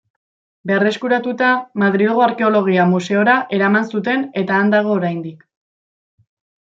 [0.69, 1.49] Berreskuratuta,
[1.83, 5.45] Madrilgo Arkeologia Museora eraman zuten eta han dago oraindik.